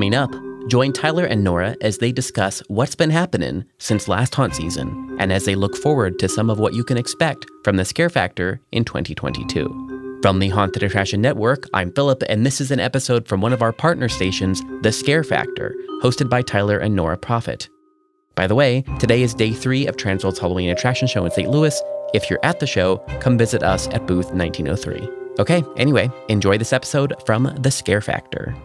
[0.00, 0.34] Coming up,
[0.66, 5.30] join Tyler and Nora as they discuss what's been happening since last haunt season and
[5.30, 8.62] as they look forward to some of what you can expect from the Scare Factor
[8.72, 10.18] in 2022.
[10.22, 13.60] From the Haunted Attraction Network, I'm Philip, and this is an episode from one of
[13.60, 17.68] our partner stations, The Scare Factor, hosted by Tyler and Nora Proffet.
[18.36, 21.50] By the way, today is day three of Transworld's Halloween Attraction Show in St.
[21.50, 21.78] Louis.
[22.14, 25.10] If you're at the show, come visit us at booth 1903.
[25.38, 28.56] Okay, anyway, enjoy this episode from The Scare Factor.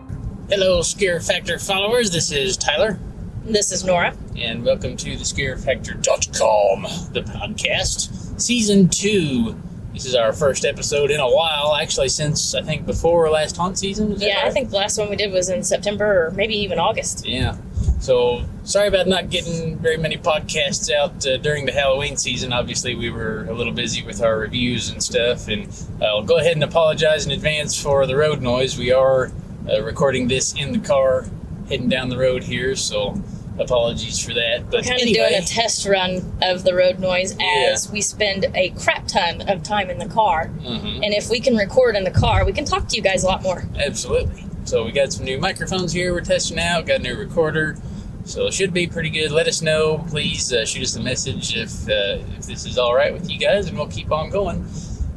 [0.50, 2.12] Hello, Scare Factor followers.
[2.12, 3.00] This is Tyler,
[3.46, 4.16] This is Nora.
[4.38, 9.56] and welcome to the ScareFactor.com, the podcast, season two.
[9.94, 13.78] This is our first episode in a while, actually, since I think before last haunt
[13.80, 14.12] season.
[14.12, 14.54] is that Yeah, I right?
[14.54, 17.26] think the last one we did was in September or maybe even August.
[17.26, 17.56] Yeah.
[18.00, 22.52] So sorry about not getting very many podcasts out uh, during the Halloween season.
[22.54, 25.68] Obviously, we were a little busy with our reviews and stuff, and
[26.04, 28.78] I'll go ahead and apologize in advance for the road noise.
[28.78, 29.32] We are
[29.70, 31.26] uh, recording this in the car
[31.70, 33.20] heading down the road here, so
[33.58, 34.66] apologies for that.
[34.70, 37.70] But We're kind of doing a test run of the road noise Yeah.
[37.72, 40.52] as we spend a crap ton of time in the car.
[40.62, 41.04] Mhm.
[41.04, 43.28] And if we can record in the car, we can talk to you guys a
[43.28, 43.66] lot more.
[43.80, 44.44] Absolutely.
[44.66, 47.78] So we got some new microphones here we're testing out, got a new recorder.
[48.26, 49.32] So it should be pretty good.
[49.32, 50.00] Let us know.
[50.10, 53.38] Please uh, shoot us a message if, uh, if this is all right with you
[53.40, 54.66] guys, and we'll keep on going.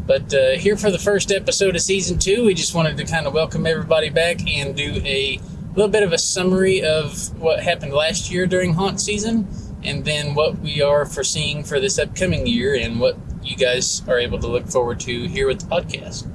[0.08, 3.26] But uh, here for the first episode of season two, we just wanted to kind
[3.26, 5.38] of welcome everybody back and do a
[5.74, 9.46] little bit of a summary of what happened last year during haunt season,
[9.84, 14.18] and then what we are foreseeing for this upcoming year, and what you guys are
[14.18, 16.26] able to look forward to here with the podcast.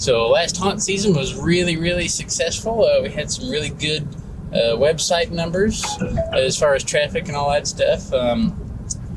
[0.00, 2.84] So last haunt season was really, really successful.
[2.84, 4.06] Uh, we had some really good
[4.52, 5.84] uh, website numbers
[6.32, 8.12] as far as traffic and all that stuff.
[8.12, 8.56] Um,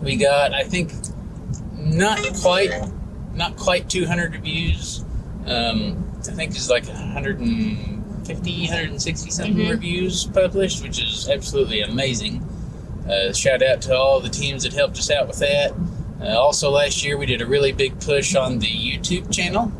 [0.02, 0.94] we got, I think,
[1.74, 2.72] not quite,
[3.36, 5.03] not quite 200 reviews.
[5.45, 9.69] Um, I think it's like 150, 160 something Mhm.
[9.69, 12.41] reviews published, which is absolutely amazing.
[13.09, 15.74] Uh, shout out to all the teams that helped us out with that.
[16.22, 19.72] Uh, also, last year we did a really big push on the YouTube channel.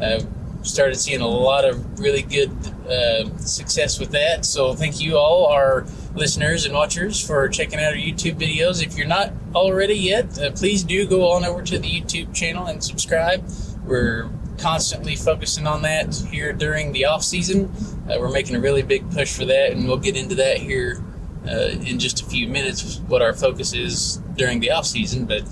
[0.00, 0.20] Uh,
[0.62, 2.50] started seeing a lot of really good
[2.90, 4.44] uh, success with that.
[4.44, 8.82] So thank you all, our listeners and watchers, for checking out our YouTube videos.
[8.84, 12.66] If you're not already yet, uh, please do go on over to the YouTube channel
[12.66, 13.44] and subscribe.
[13.84, 17.72] We're constantly focusing on that here during the off season.
[18.10, 21.02] Uh, we're making a really big push for that, and we'll get into that here
[21.46, 22.98] uh, in just a few minutes.
[23.06, 25.42] What our focus is during the off season, but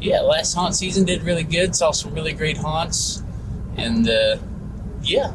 [0.00, 1.76] yeah, last haunt season did really good.
[1.76, 3.22] Saw some really great haunts,
[3.76, 4.38] and uh,
[5.02, 5.34] yeah,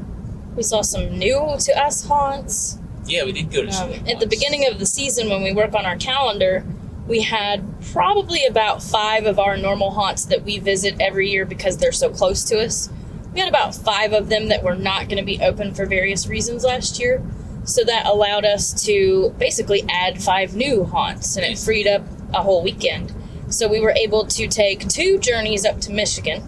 [0.56, 2.79] We saw some new to us haunts.
[3.10, 5.44] Yeah, we did go to some Um, new at the beginning of the season, when
[5.44, 6.64] we work on our calendar,
[7.08, 11.78] we had probably about five of our normal haunts that we visit every year because
[11.78, 12.90] they're so close to us.
[13.34, 16.28] We had about five of them that were not going to be open for various
[16.28, 17.24] reasons last year.
[17.64, 22.04] So that allowed us to basically add five new haunts and it freed up
[22.34, 23.14] a whole weekend.
[23.50, 26.42] So we were able to take two journeys up to Michigan,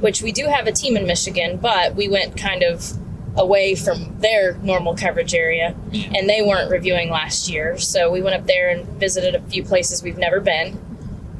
[0.00, 2.92] which we do have a team in Michigan, but we went kind of
[3.38, 7.78] away from their normal coverage area and they weren't reviewing last year.
[7.78, 10.74] So we went up there and visited a few places we've never been.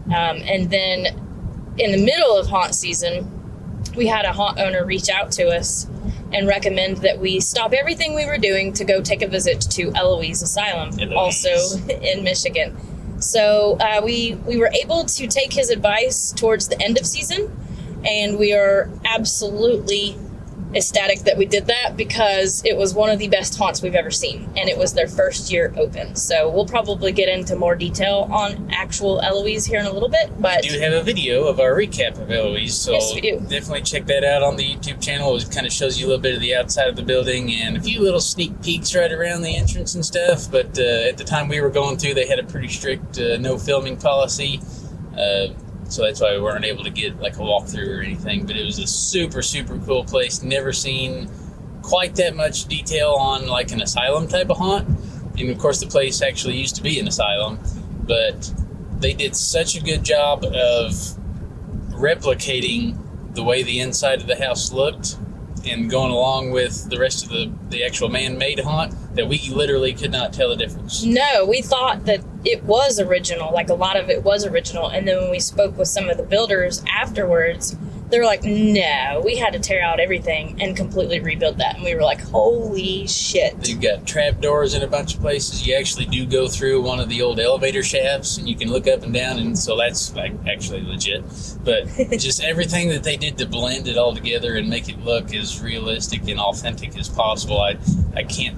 [0.07, 1.07] Um, and then
[1.77, 3.35] in the middle of haunt season,
[3.97, 5.89] we had a haunt owner reach out to us
[6.33, 9.93] and recommend that we stop everything we were doing to go take a visit to
[9.95, 11.47] Eloise Asylum, Eloise.
[11.47, 12.77] also in Michigan.
[13.21, 17.51] So uh, we we were able to take his advice towards the end of season,
[18.05, 20.17] and we are absolutely
[20.75, 24.11] ecstatic that we did that because it was one of the best haunts we've ever
[24.11, 28.29] seen and it was their first year open so we'll probably get into more detail
[28.31, 31.59] on actual eloise here in a little bit but We do have a video of
[31.59, 33.41] our recap of Eloise, so Yes, we do.
[33.41, 35.35] definitely check that out on the YouTube channel.
[35.37, 37.77] It kind of shows you a little bit of the outside of the building and
[37.77, 40.51] a few little sneak peeks right around the entrance and stuff.
[40.51, 43.39] But uh, at the time we were going through, they had a pretty strict uh,
[43.39, 44.61] no filming policy.
[45.17, 45.49] Uh,
[45.89, 48.47] so that's why we weren't able to get like a walkthrough or anything.
[48.47, 50.43] But it was a super, super cool place.
[50.43, 51.29] Never seen
[51.83, 54.87] quite that much detail on like an asylum type of haunt.
[55.39, 57.59] And of course, the place actually used to be an asylum,
[58.07, 58.53] but
[58.99, 60.93] they did such a good job of
[61.91, 62.99] replicating
[63.35, 65.17] the way the inside of the house looked
[65.71, 69.93] and going along with the rest of the, the actual man-made haunt that we literally
[69.93, 71.03] could not tell the difference.
[71.05, 75.07] no we thought that it was original like a lot of it was original and
[75.07, 77.77] then when we spoke with some of the builders afterwards
[78.11, 81.85] they were like no we had to tear out everything and completely rebuild that and
[81.85, 85.67] we were like holy shit They've got trap doors in a bunch of places.
[85.67, 88.87] You actually do go through one of the old elevator shafts, and you can look
[88.87, 91.23] up and down, and so that's like actually legit.
[91.65, 91.87] But
[92.19, 95.61] just everything that they did to blend it all together and make it look as
[95.61, 97.79] realistic and authentic as possible, I
[98.15, 98.57] I can't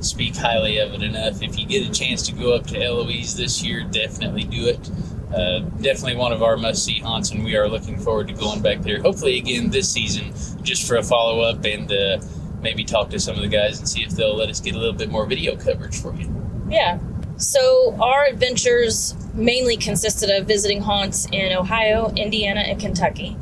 [0.00, 1.42] speak highly of it enough.
[1.42, 4.90] If you get a chance to go up to Eloise this year, definitely do it.
[5.34, 8.62] Uh, definitely one of our must see haunts, and we are looking forward to going
[8.62, 9.00] back there.
[9.02, 10.32] Hopefully, again this season,
[10.62, 12.18] just for a follow up and uh,
[12.62, 14.78] maybe talk to some of the guys and see if they'll let us get a
[14.78, 16.32] little bit more video coverage for you.
[16.68, 16.98] Yeah.
[17.38, 23.36] So our adventures mainly consisted of visiting haunts in Ohio, Indiana, and Kentucky.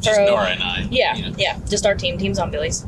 [0.00, 0.86] Just For- Nora and I.
[0.90, 1.36] Yeah, you know.
[1.36, 2.84] yeah, just our team, Team Zombillies.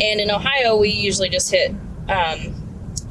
[0.00, 1.70] And in Ohio, we usually just hit
[2.08, 2.54] um,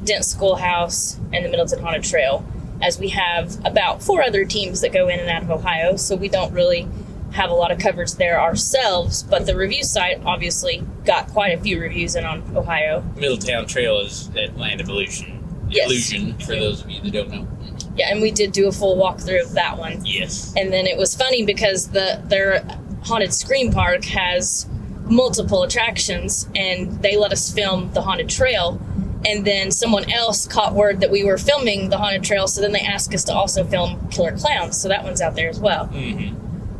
[0.04, 2.44] Dent Schoolhouse and the Middletown Haunted Trail,
[2.82, 6.16] as we have about four other teams that go in and out of Ohio, so
[6.16, 6.88] we don't really
[7.32, 9.22] have a lot of coverage there ourselves.
[9.22, 13.02] But the review site obviously got quite a few reviews in on Ohio.
[13.16, 15.66] Middletown Trail is at Land of Illusion.
[15.68, 15.86] Yes.
[15.90, 17.48] Illusion, for those of you that don't know.
[17.96, 20.04] Yeah, and we did do a full walkthrough of that one.
[20.04, 20.52] Yes.
[20.56, 22.64] And then it was funny because the their
[23.02, 24.66] haunted scream park has
[25.06, 28.80] multiple attractions, and they let us film the haunted trail.
[29.26, 32.72] And then someone else caught word that we were filming the haunted trail, so then
[32.72, 34.80] they asked us to also film Killer Clowns.
[34.80, 35.86] So that one's out there as well.
[35.86, 36.34] hmm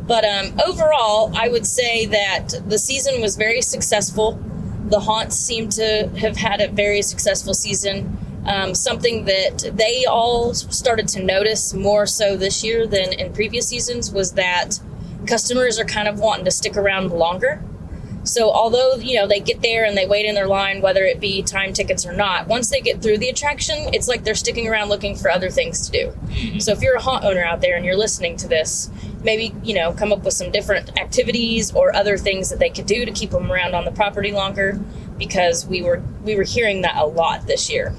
[0.05, 4.39] But um, overall, I would say that the season was very successful.
[4.89, 8.17] The haunts seem to have had a very successful season.
[8.45, 13.67] Um, something that they all started to notice more so this year than in previous
[13.67, 14.79] seasons was that
[15.25, 17.63] customers are kind of wanting to stick around longer.
[18.25, 21.19] So although you know they get there and they wait in their line, whether it
[21.19, 24.67] be time tickets or not, once they get through the attraction, it's like they're sticking
[24.67, 26.13] around looking for other things to do.
[26.31, 26.61] Mhm.
[26.61, 28.89] So if you're a haunt owner out there and you're listening to this,
[29.23, 32.87] maybe you know come up with some different activities or other things that they could
[32.87, 34.79] do to keep them around on the property longer,
[35.17, 37.93] because we were we were hearing that a lot this year.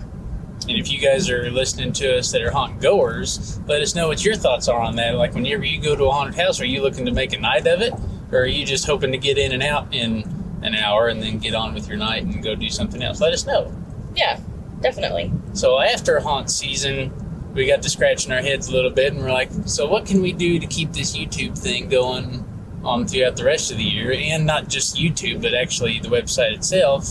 [0.68, 4.08] And if you guys are listening to us that are haunt goers, let us know
[4.08, 5.14] what your thoughts are on that.
[5.14, 7.68] Like, whenever you go to a haunted house, are you looking to make a night
[7.68, 7.92] of it?
[8.32, 10.24] Or are you just hoping to get in and out in
[10.62, 13.20] an hour and then get on with your night and go do something else?
[13.20, 13.72] Let us know.
[14.14, 14.40] Yeah,
[14.80, 15.32] definitely.
[15.52, 17.12] So, after haunt season,
[17.54, 20.20] we got to scratching our heads a little bit and we're like, so what can
[20.20, 22.44] we do to keep this YouTube thing going
[22.84, 24.12] on throughout the rest of the year?
[24.12, 27.08] And not just YouTube, but actually the website itself.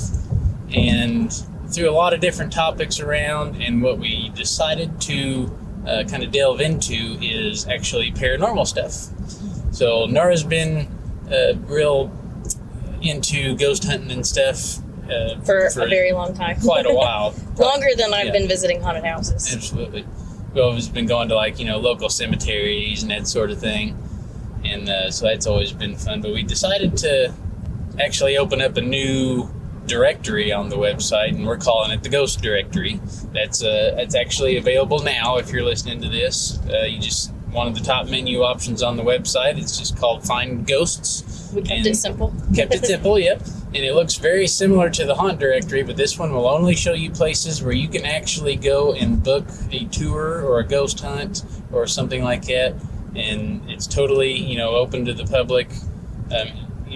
[0.73, 1.31] And
[1.69, 5.51] threw a lot of different topics around, and what we decided to
[5.87, 9.09] uh, kind of delve into is actually paranormal stuff.
[9.73, 10.87] So Nora's been
[11.31, 12.11] uh, real
[13.01, 14.77] into ghost hunting and stuff
[15.09, 17.35] uh, For, a very long time, quite a while.
[17.57, 18.31] longer than I've Yeah.
[18.31, 19.53] been visiting haunted houses.
[19.53, 20.05] Absolutely.
[20.53, 23.97] We've always been going to like, you know, local cemeteries and that sort of thing.
[24.63, 26.21] And uh, so that's always been fun.
[26.21, 27.33] But we decided to
[27.99, 29.47] actually open up a new
[29.85, 32.99] directory on the website and we're calling it the Ghost Directory.
[33.31, 36.57] That's uh, that's actually available now if you're listening to this.
[36.67, 39.57] Uh, you just one of the top menu options on the website.
[39.57, 41.51] It's just called Find Ghosts.
[41.53, 42.33] We kept it simple.
[42.53, 43.41] kept it simple, yep.
[43.67, 46.93] And it looks very similar to the haunt directory, but this one will only show
[46.93, 51.43] you places where you can actually go and book a tour or a ghost hunt
[51.71, 52.75] or something like that.
[53.15, 55.69] And it's totally, you know, open to the public.
[56.31, 56.49] Um,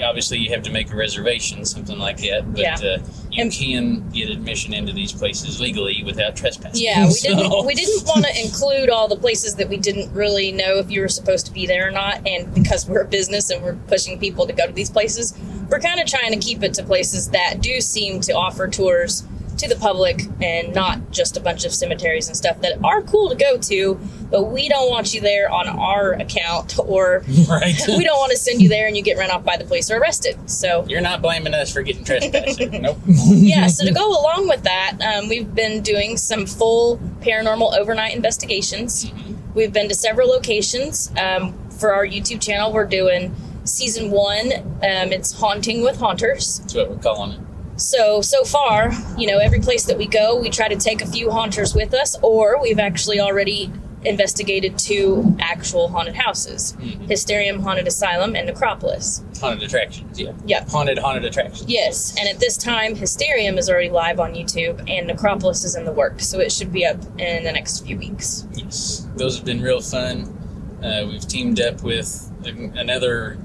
[0.03, 2.53] obviously, you have to make a reservation, something like that.
[2.53, 2.75] But Yeah.
[2.75, 2.99] uh,
[3.39, 6.83] you And- can get admission into these places legally without trespassing.
[6.83, 10.11] Yeah, we So- didn't we didn't want to include all the places that we didn't
[10.13, 12.25] really know if you were supposed to be there or not.
[12.27, 15.33] And because we're a business and we're pushing people to go to these places,
[15.69, 19.23] we're kind of trying to keep it to places that do seem to offer tours
[19.59, 23.29] to the public and not just a bunch of cemeteries and stuff that are cool
[23.29, 23.99] to go to,
[24.31, 27.75] but we don't want you there on our account or right.
[27.87, 29.91] we don't want to send you there and you get run off by the police
[29.91, 30.37] or arrested.
[30.49, 32.59] So You're not blaming us for getting trespassed.
[32.71, 32.97] nope.
[33.05, 38.15] yeah, so to go along with that, um, we've been doing some full paranormal overnight
[38.15, 39.11] investigations.
[39.53, 41.11] We've been to several locations.
[41.17, 44.51] Um, for our YouTube channel, we're doing season one.
[44.53, 46.59] Um, it's Haunting with Haunters.
[46.59, 47.48] That's what we're calling it.
[47.79, 51.07] So, so far, you know, every place that we go, we try to take a
[51.07, 53.71] few haunters with us, or we've actually already
[54.05, 57.09] investigated two actual haunted houses Mhm.
[57.09, 59.21] Hysterium Haunted Asylum and Necropolis.
[59.41, 60.31] Haunted attractions, yeah.
[60.45, 60.69] Yep.
[60.69, 61.69] Haunted, haunted attractions.
[61.69, 65.83] Yes, and at this time, Hysterium is already live on YouTube, and Necropolis is in
[65.83, 68.45] the works, so it should be up in the next few weeks.
[68.55, 70.33] Yes, those have been real fun.
[70.81, 73.37] Uh, we've teamed up with another,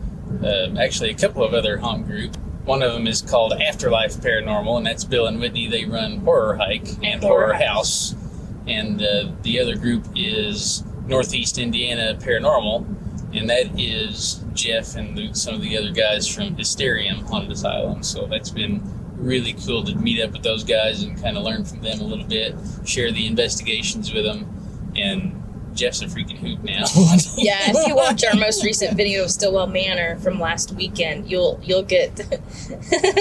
[0.45, 2.37] uh, actually a couple of other haunt group.
[2.64, 5.68] One of them is called Afterlife Paranormal, and that's Bill and Whitney.
[5.68, 8.12] They run Horror Hike and, Horror Horror House.
[8.12, 8.14] House.
[8.66, 12.87] And uh, the other group is Northeast Indiana Paranormal,
[13.35, 18.02] and that is Jeff and the, some of the other guys from Hysterium Haunted Asylum.
[18.02, 18.83] So that's been
[19.16, 22.04] really cool to meet up with those guys and kind of learn from them a
[22.04, 22.54] little bit,
[22.87, 25.44] share the investigations with them, and
[25.75, 26.85] Jeff's a freaking hoot now.
[27.37, 31.61] yeah, if you watch our most recent video of Stillwell Manor from last weekend, you'll
[31.62, 32.19] you'll get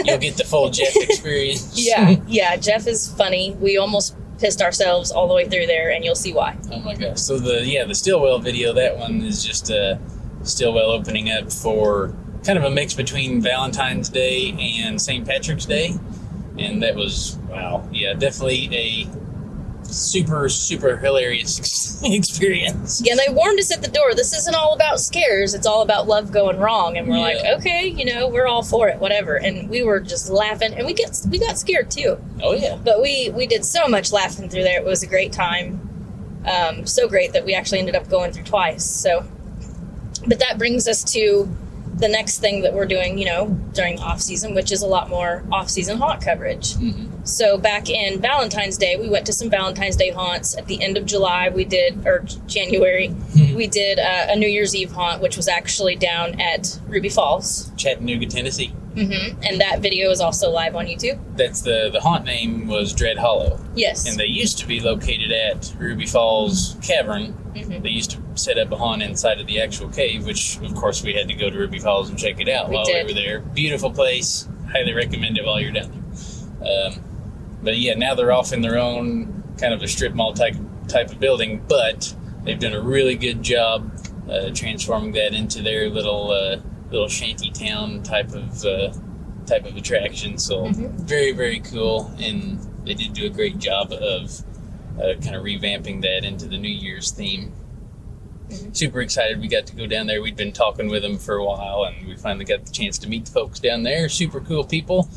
[0.05, 1.73] you'll get the full Jeff experience.
[1.75, 2.55] yeah, yeah.
[2.55, 3.55] Jeff is funny.
[3.59, 6.57] We almost pissed ourselves all the way through there, and you'll see why.
[6.71, 7.19] Oh my gosh!
[7.19, 9.97] So the yeah the Stillwell video that one is just uh,
[10.43, 14.51] Stillwell opening up for kind of a mix between Valentine's Day
[14.83, 15.25] and St.
[15.25, 15.95] Patrick's Day,
[16.57, 19.22] and that was wow yeah definitely a
[19.93, 23.01] super super hilarious experience.
[23.03, 24.13] Yeah, they warned us at the door.
[24.13, 25.53] This isn't all about scares.
[25.53, 26.97] It's all about love going wrong.
[26.97, 27.21] And we're Yeah.
[27.23, 29.35] like, okay, you know, we're all for it, whatever.
[29.35, 32.17] And we were just laughing, and we get we got scared too.
[32.41, 32.77] Oh yeah.
[32.83, 34.79] But we we did so much laughing through there.
[34.79, 35.89] It was a great time.
[36.45, 38.83] Um, so great that we actually ended up going through twice.
[38.83, 39.25] So,
[40.27, 41.47] but that brings us to
[41.95, 45.09] the next thing that we're doing, you know, during off season, which is a lot
[45.09, 46.73] more off season haunt coverage.
[46.73, 47.09] Mhm.
[47.25, 50.57] So back in Valentine's Day, we went to some Valentine's Day haunts.
[50.57, 53.15] At the end of July, we did, or January,
[53.55, 57.71] we did uh, a New Year's Eve haunt, which was actually down at Ruby Falls.
[57.77, 58.73] Chattanooga, Tennessee.
[58.93, 61.17] hmm And that video is also live on YouTube.
[61.37, 64.05] That's the the haunt name was Dread Hollow, Yes.
[64.07, 67.33] and they used to be located at Ruby Falls Cavern.
[67.55, 67.81] Mhm.
[67.83, 71.01] They used to set up a haunt inside of the actual cave, which of course
[71.03, 73.07] we had to go to Ruby Falls and check it out We while did.
[73.07, 73.39] we were there.
[73.39, 74.47] Beautiful place.
[74.71, 76.87] Highly recommend it while you're down there.
[76.87, 76.99] Um,
[77.63, 80.55] but yeah, now they're off in their own kind of a strip mall type
[80.87, 83.91] type of building, but they've done a really good job
[84.29, 86.57] uh, transforming that into their little uh,
[86.91, 88.91] little shanty town type of uh,
[89.45, 90.37] type of attraction.
[90.37, 90.91] So Mhm.
[91.01, 94.41] very very cool, and they did do a great job of
[94.99, 97.51] uh, kind of revamping that into the New Year's theme.
[98.49, 98.75] Mhm.
[98.75, 100.21] Super excited we got to go down there.
[100.21, 103.09] We'd been talking with them for a while, and we finally got the chance to
[103.09, 104.07] meet the folks down there.
[104.09, 105.09] Super cool people.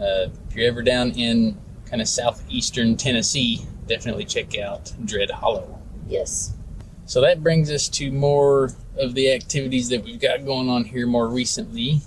[0.00, 1.56] Uh, if you're ever down in
[1.90, 5.78] kind of southeastern Tennessee, definitely check out Dread Hollow.
[6.08, 6.54] yes.
[7.06, 11.08] So that brings us to more of the activities that we've got going on here
[11.08, 12.02] more recently,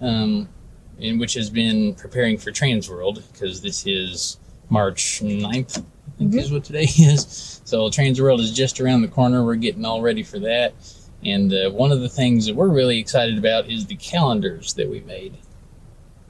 [0.00, 0.48] um,
[0.96, 4.38] in which has been preparing for Transworld because this is
[4.68, 7.62] March 9th, I think is what today is.
[7.64, 9.44] So Transworld is just around the corner.
[9.44, 10.74] We're getting all ready for that.
[11.24, 14.88] And uh, one of the things that we're really excited about is the calendars that
[14.88, 15.36] we made.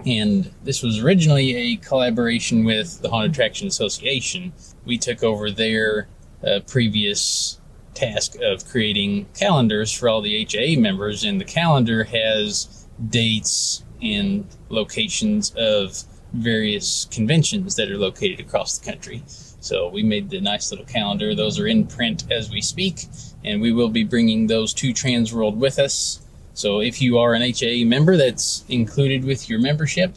[0.07, 4.53] And this was originally a collaboration with the Haunted Attraction Association.
[4.85, 6.09] We took over their
[6.47, 7.59] uh, previous
[7.95, 14.47] task of creating calendars for all the HAA members, and the calendar has dates and
[14.69, 19.23] locations of various conventions that are located across the country.
[19.27, 21.35] So we made the nice little calendar.
[21.35, 23.07] Those are in print as we speak,
[23.45, 26.21] and we will be bringing those to Transworld with us.
[26.55, 30.15] So if you are an HAA member, that's included with your membership.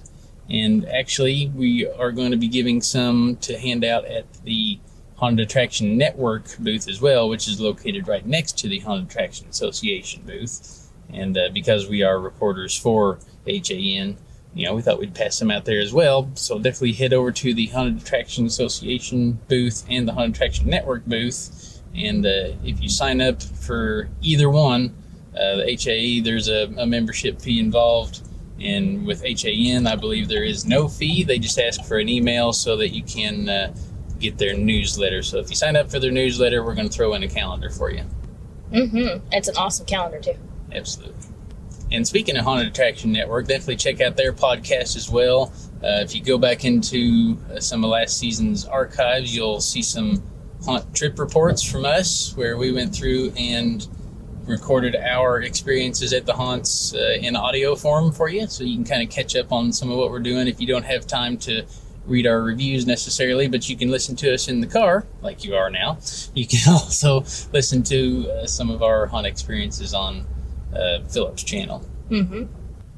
[0.49, 4.79] And actually, we are going to be giving some to hand out at the
[5.17, 9.47] Haunted Attraction Network booth as well, which is located right next to the Haunted Attraction
[9.49, 10.91] Association booth.
[11.11, 14.17] And uh, because we are reporters for HAN,
[14.53, 16.29] you know, we thought we'd pass them out there as well.
[16.35, 21.05] So definitely head over to the Haunted Attraction Association booth and the Haunted Attraction Network
[21.05, 21.81] booth.
[21.95, 24.95] And uh, if you sign up for either one,
[25.39, 28.21] uh, the HAE, there's a, a membership fee involved.
[28.59, 31.23] And with HAN, I believe there is no fee.
[31.23, 33.75] They just ask for an email so that you can uh,
[34.19, 35.21] get their newsletter.
[35.21, 37.69] So if you sign up for their newsletter, we're going to throw in a calendar
[37.69, 38.03] for you.
[38.71, 39.27] Mm-hmm.
[39.31, 40.35] It's an awesome calendar too.
[40.71, 41.15] Absolutely.
[41.91, 45.53] And speaking of Haunted Attraction Network, definitely check out their podcast as well.
[45.83, 50.21] Uh, if you go back into uh, some of last season's archives, you'll see some
[50.65, 53.87] haunt trip reports from us where we went through and
[54.47, 58.47] recorded our experiences at the haunts uh, in audio form for you.
[58.47, 60.67] So you can kind of catch up on some of what we're doing if you
[60.67, 61.65] don't have time to
[62.05, 65.55] read our reviews necessarily, but you can listen to us in the car like you
[65.55, 65.97] are now.
[66.33, 67.19] You can also
[67.51, 70.25] listen to uh, some of our haunt experiences on
[70.73, 71.85] uh, Philip's channel.
[72.09, 72.45] Mm-hmm.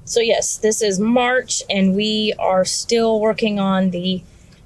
[0.06, 4.24] So yes, this is March, and we are still working on the.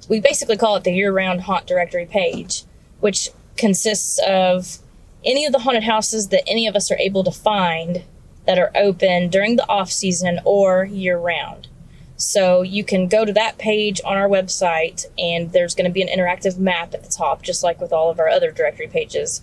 [0.08, 2.64] We basically call it the year-round haunt directory page,
[3.00, 4.78] which consists of
[5.24, 8.04] any of the haunted houses that any of us are able to find
[8.46, 11.68] that are open during the off season or year-round.
[12.16, 16.02] So you can go to that page on our website, and there's going to be
[16.02, 19.42] an interactive map at the top, just like with all of our other directory pages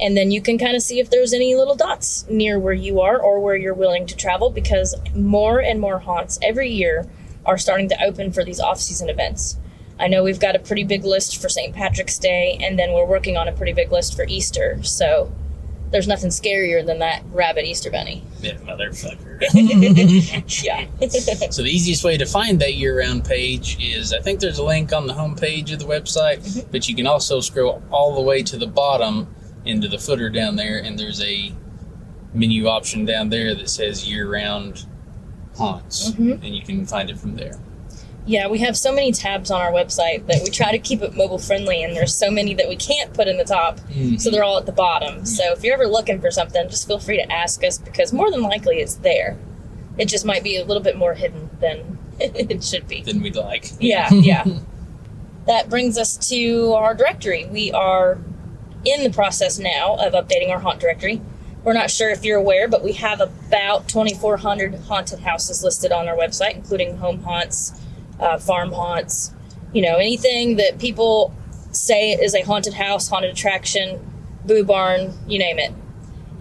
[0.00, 3.00] and then you can kind of see if there's any little dots near where you
[3.00, 7.06] are or where you're willing to travel because more and more haunts every year
[7.44, 9.56] are starting to open for these off-season events.
[10.00, 11.74] I know we've got a pretty big list for St.
[11.74, 14.82] Patrick's Day and then we're working on a pretty big list for Easter.
[14.82, 15.32] So
[15.90, 18.22] there's nothing scarier than that rabbit Easter bunny.
[18.42, 19.40] That motherfucker.
[20.64, 20.86] Yeah.
[21.50, 24.92] so the easiest way to find that year-round page is I think there's a link
[24.92, 28.42] on the home page of the website, but you can also scroll all the way
[28.42, 29.26] to the bottom
[29.64, 31.52] into the footer down there, and there's a
[32.34, 34.86] menu option down there that says year-round
[35.56, 36.42] haunts, Mhm.
[36.44, 37.58] and you can find it from there.
[38.28, 41.16] Yeah, we have so many tabs on our website that we try to keep it
[41.16, 44.30] mobile friendly, and there's so many that we can't put in the top, so mm-hmm.
[44.30, 45.24] they're all at the bottom.
[45.24, 48.30] So if you're ever looking for something, just feel free to ask us because more
[48.30, 49.38] than likely it's there.
[49.96, 53.00] It just might be a little bit more hidden than it should be.
[53.00, 53.72] Than we'd like.
[53.80, 54.44] Yeah, yeah.
[55.46, 57.46] that brings us to our directory.
[57.46, 58.18] We are
[58.84, 61.22] in the process now of updating our haunt directory.
[61.64, 66.08] We're not sure if you're aware, but we have about 2,400 haunted houses listed on
[66.08, 67.72] our website, including home haunts,
[68.20, 69.32] uh, farm haunts,
[69.72, 71.34] you know, anything that people
[71.72, 74.00] say is a haunted house, haunted attraction,
[74.46, 75.72] boo barn, you name it.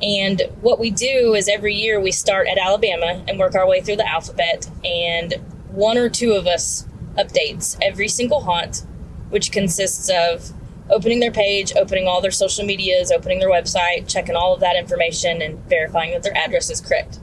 [0.01, 3.81] And what we do is every year we start at Alabama and work our way
[3.81, 5.34] through the alphabet, and
[5.69, 8.84] one or two of us updates every single haunt,
[9.29, 10.51] which consists of
[10.89, 14.75] opening their page, opening all their social medias, opening their website, checking all of that
[14.75, 17.19] information, and verifying that their address is correct.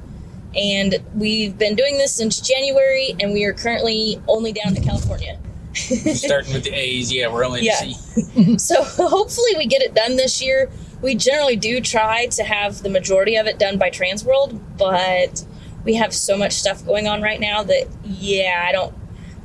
[0.57, 5.39] And we've been doing this since January, and we are currently only down to California.
[5.75, 7.81] Starting with the A's, yeah, we're only Yeah.
[8.59, 10.71] So hopefully we get it done this year.
[11.03, 15.45] We generally do try to have the majority of it done by Transworld, but
[15.85, 18.95] we have so much stuff going on right now that yeah, I don't.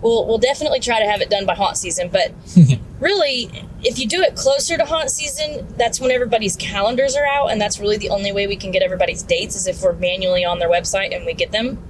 [0.01, 2.31] We'll we'll definitely try to have it done by haunt season, but
[2.99, 3.49] really,
[3.83, 7.59] if you do it closer to haunt season, that's when everybody's calendars are out, and
[7.59, 10.59] that's really the only way we can get everybody's dates is if we're manually on
[10.59, 11.83] their website and we get them.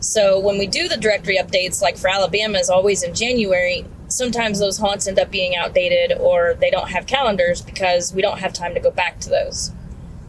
[0.00, 4.58] So when we do the directory updates, like for Alabama is always in January, sometimes
[4.58, 8.52] those haunts end up being outdated or they don't have calendars because we don't have
[8.52, 9.72] time to go back to those.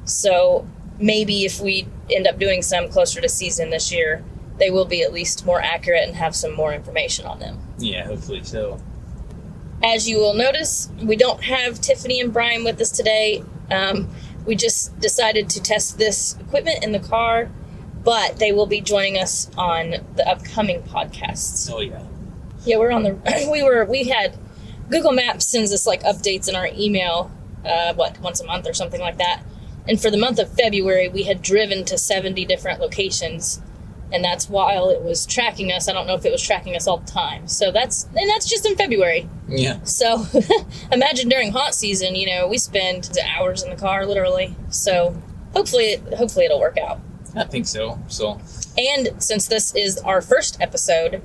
[0.05, 0.67] So
[0.99, 4.23] maybe if we end up doing some closer to season this year,
[4.59, 7.59] they will be at least more accurate and have some more information on them.
[7.77, 8.79] Yeah, hopefully so.
[9.83, 13.43] As you will notice, we don't have Tiffany and Brian with us today.
[13.69, 14.09] Um,
[14.45, 17.51] we just decided to test this equipment in the car,
[18.03, 21.69] but they will be joining us on the upcoming podcasts.
[21.71, 22.01] Oh yeah.
[22.65, 23.47] Yeah, we're on the.
[23.51, 23.85] We were.
[23.85, 24.37] We had
[24.89, 27.31] Google Maps sends us like updates in our email,
[27.65, 29.41] uh, what once a month or something like that.
[29.87, 33.61] And for the month of February, we had driven to seventy different locations,
[34.11, 35.87] and that's while it was tracking us.
[35.89, 37.47] I don't know if it was tracking us all the time.
[37.47, 39.27] So that's and that's just in February.
[39.49, 39.83] Yeah.
[39.83, 40.25] So
[40.91, 44.55] imagine during haunt season, you know, we spend hours in the car literally.
[44.69, 45.15] So
[45.53, 46.99] hopefully, hopefully it'll work out.
[47.35, 47.99] I think so.
[48.07, 48.39] So
[48.77, 51.21] And since this is our first episode,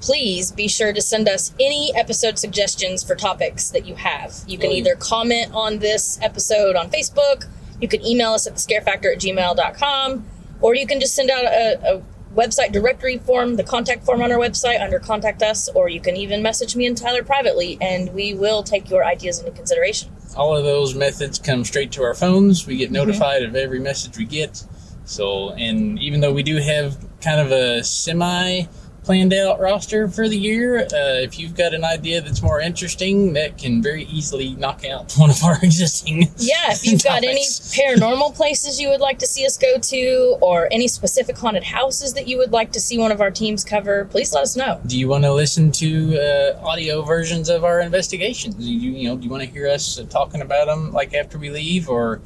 [0.00, 4.34] please be sure to send us any episode suggestions for topics that you have.
[4.48, 4.78] You can Oh, yeah.
[4.78, 7.44] either comment on this episode on Facebook,
[7.80, 10.24] you can email us at the thescarefactor at gmail.com,
[10.62, 12.02] or you can just send out a, a
[12.34, 16.16] website directory form, the contact form on our website under Contact Us, or you can
[16.16, 20.10] even message me and Tyler privately, and we will take your ideas into consideration.
[20.34, 22.66] all of those methods come straight to our phones.
[22.66, 22.94] We get Mm-hmm.
[22.94, 24.64] notified of every message we get.
[25.04, 28.62] So, and even though we do have kind of a semi
[29.04, 33.32] planned out roster for the year, uh, if you've got an idea that's more interesting,
[33.32, 36.22] that can very easily knock out one of our existing.
[36.38, 40.38] Yeah, if you've got any paranormal places you would like to see us go to,
[40.40, 43.64] or any specific haunted houses that you would like to see one of our teams
[43.64, 44.80] cover, please let us know.
[44.86, 48.54] Do you want to listen to uh, audio versions of our investigations?
[48.54, 51.14] Do you, you know, do you want to hear us uh, talking about them like
[51.14, 52.20] after we leave, or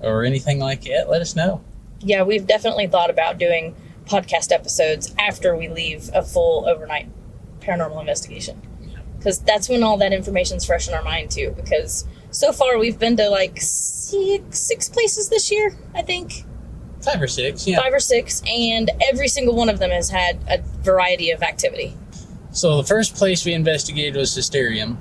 [0.00, 1.08] or anything like that?
[1.08, 1.62] Let us know.
[2.00, 3.74] Yeah, we've definitely thought about doing
[4.06, 7.08] podcast episodes after we leave a full overnight
[7.60, 8.60] paranormal investigation.
[9.16, 11.52] Because that's when all that information's fresh in our mind, too.
[11.54, 16.44] Because so far we've been to like six, six places this year, I think.
[17.04, 17.80] Five or six, yeah.
[17.80, 21.96] Five or six, and every single one of them has had a variety of activity.
[22.52, 24.98] So the first place we investigated was Hysterium,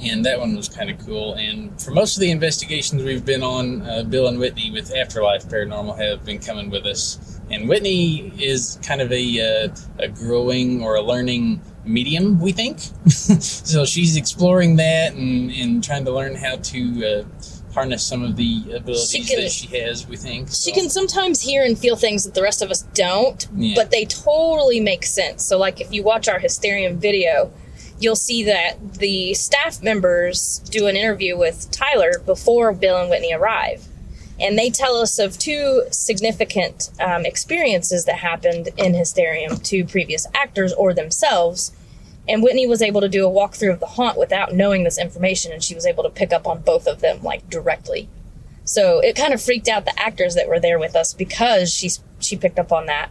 [0.00, 1.34] and that one was kind of cool.
[1.34, 5.44] And for most of the investigations we've been on, uh, Bill and Whitney with Afterlife
[5.46, 7.35] Paranormal have been coming with us.
[7.50, 12.80] And Whitney is kind of a uh, a growing or a learning medium, we think.
[13.08, 17.24] so she's exploring that and, and trying to learn how to uh,
[17.72, 20.08] harness some of the abilities She can- that she has.
[20.08, 23.46] We think She can sometimes hear and feel things that the rest of us don't,
[23.54, 23.74] Yeah.
[23.76, 25.44] but they totally make sense.
[25.44, 27.52] So, like if you watch our Hysterium video,
[28.00, 33.32] you'll see that the staff members do an interview with Tyler before Bill and Whitney
[33.32, 33.86] arrive.
[34.38, 40.26] And they tell us of two significant um, experiences that happened in Hysterium to previous
[40.34, 41.72] actors or themselves.
[42.28, 45.52] And Whitney was able to do a walkthrough of the haunt without knowing this information,
[45.52, 48.08] and she was able to pick up on both of them like directly.
[48.64, 51.90] So it kind of freaked out the actors that were there with us because she
[52.18, 53.10] she picked up on that.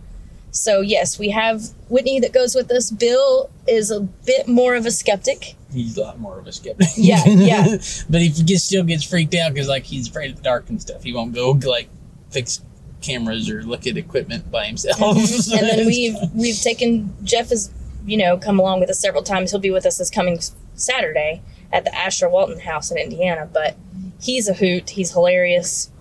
[0.55, 2.89] So yes, we have Whitney that goes with us.
[2.89, 5.55] Bill is a bit more of a skeptic.
[5.71, 6.87] He's a lot more of a skeptic.
[6.95, 7.63] Yeah, yeah.
[8.09, 10.81] but he gets, still gets freaked out because like he's afraid of the dark and
[10.81, 11.03] stuff.
[11.03, 11.89] He won't go like
[12.31, 12.61] fix
[13.01, 14.97] cameras or look at equipment by himself.
[14.97, 15.53] Mm-hmm.
[15.57, 17.71] and then we've we've taken Jeff has
[18.05, 19.51] you know come along with us several times.
[19.51, 20.39] He'll be with us this coming
[20.75, 21.41] Saturday
[21.73, 23.49] at the Asher Walton House in Indiana.
[23.51, 23.75] But
[24.21, 24.91] he's a hoot.
[24.91, 25.91] He's hilarious.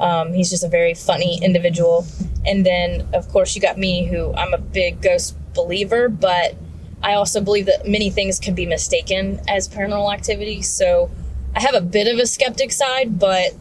[0.00, 2.06] Um, he's just a very funny individual.
[2.46, 6.56] And then of course you got me, who I'm a big ghost believer, but
[7.02, 10.62] I also believe that many things can be mistaken as paranormal activity.
[10.62, 11.10] So
[11.54, 13.52] I have a bit of a skeptic side, but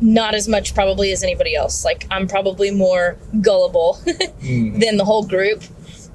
[0.00, 1.84] not as much probably as anybody else.
[1.84, 3.94] Like I'm probably more gullible
[4.40, 5.62] than the whole group.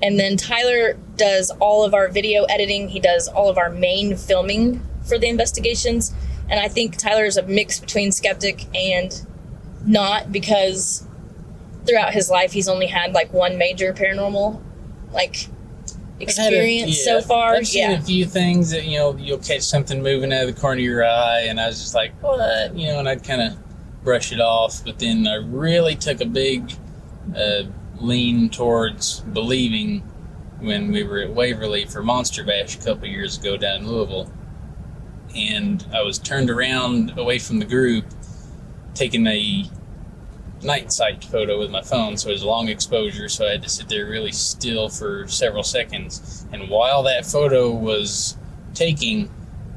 [0.01, 2.89] And then Tyler does all of our video editing.
[2.89, 6.13] He does all of our main filming for the investigations.
[6.49, 9.25] And I think Tyler is a mix between skeptic and
[9.85, 11.07] not because
[11.85, 14.61] throughout his life he's only had like one major paranormal
[15.11, 15.47] like
[16.21, 17.55] experience yeah, so far.
[17.55, 17.97] I've seen yeah.
[17.97, 20.83] a few things that you know you'll catch something moving out of the corner of
[20.83, 23.57] your eye, and I was just like, what, you know, and I'd kind of
[24.03, 24.83] brush it off.
[24.83, 26.73] But then I really took a big
[27.35, 27.63] uh,
[27.99, 30.01] lean towards believing
[30.59, 34.31] when we were at Waverly for Monster Bash a couple years ago down in Louisville,
[35.35, 38.05] and I was turned around away from the group,
[38.93, 39.65] taking a
[40.63, 43.69] night sight photo with my phone, so it was long exposure, so I had to
[43.69, 46.45] sit there really still for several seconds.
[46.51, 48.37] And while that photo was
[48.73, 49.31] taking,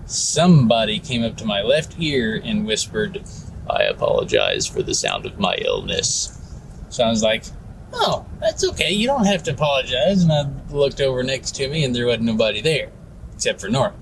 [0.06, 3.22] somebody came up to my left ear and whispered,
[3.68, 6.60] I apologize for the sound of my illness.
[6.90, 7.44] So I was like,
[7.92, 8.90] oh, that's okay.
[8.90, 10.22] You don't have to apologize.
[10.22, 12.90] And I looked over next to me, and there wasn't nobody there
[13.32, 13.94] except for Nora.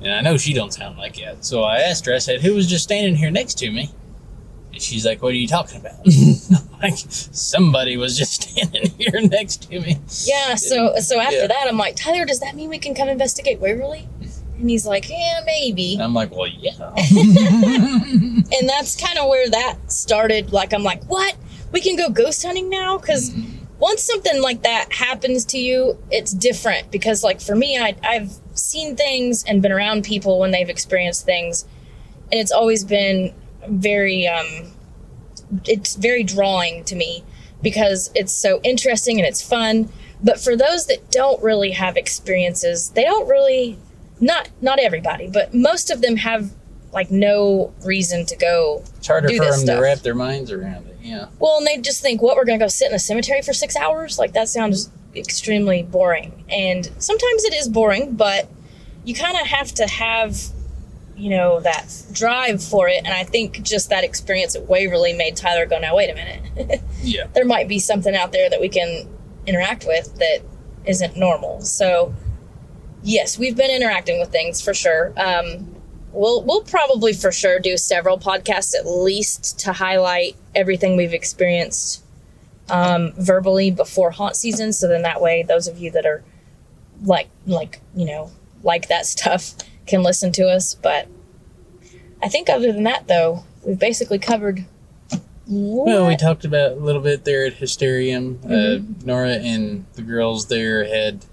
[0.00, 1.44] And I know she don't sound like that.
[1.44, 3.90] So I asked her, I said, who was just standing here next to me?
[4.72, 5.94] And she's like, what are you talking about?
[6.82, 9.98] Like, somebody was just standing here next to me.
[10.24, 11.46] Yeah, so so after Yeah.
[11.48, 14.08] that I'm like, Tyler, does that mean we can come investigate Waverly?
[14.58, 15.92] And he's like, Yeah, maybe.
[15.94, 16.92] And I'm like, well, yeah.
[16.96, 20.52] And that's kind of where that started.
[20.52, 21.36] Like, I'm like, what?
[21.72, 22.98] We can go ghost hunting now?
[22.98, 23.64] Because mm-hmm.
[23.78, 26.90] once something like that happens to you, it's different.
[26.90, 31.24] Because, like, for me, I, I've seen things and been around people when they've experienced
[31.24, 31.64] things.
[32.32, 33.34] And it's always been
[33.68, 34.72] very, um,
[35.66, 37.24] it's very drawing to me
[37.62, 39.88] because it's so interesting and it's fun.
[40.22, 43.78] But for those that don't really have experiences, they don't really,
[44.20, 46.50] not not everybody, but most of them have
[46.92, 49.76] like no reason to go It's harder do for this them stuff.
[49.78, 50.98] to wrap their minds around it.
[51.02, 51.28] Yeah.
[51.38, 53.52] Well, and they just think, what, we're going to go sit in a cemetery for
[53.52, 54.18] six hours?
[54.18, 56.44] Like, that sounds extremely boring.
[56.50, 58.48] And sometimes it is boring, but
[59.04, 60.36] you kind of have to have,
[61.20, 62.98] you know, that drive for it.
[63.04, 66.80] And I think just that experience at Waverly made Tyler go, now, wait a minute.
[67.02, 67.28] Yeah.
[67.32, 69.08] there might be something out there that we can
[69.46, 70.40] interact with that
[70.84, 71.62] isn't normal.
[71.62, 72.14] So,
[73.02, 75.14] yes, we've been interacting with things for sure.
[75.16, 75.74] Um,
[76.12, 82.02] we'll we'll probably for sure do several podcasts at least to highlight everything we've experienced
[82.68, 84.74] um, verbally before haunt season.
[84.74, 86.22] So then that way, those of you that are
[87.02, 88.30] like like you know
[88.62, 89.54] like that stuff
[89.86, 90.74] can listen to us.
[90.74, 91.08] But
[92.22, 94.64] I think other than that, though, we've basically covered.
[95.52, 98.38] Well, we talked about a little bit there at Hysterium.
[98.44, 99.06] Uh, Mm-hmm.
[99.06, 101.24] Nora and the girls there had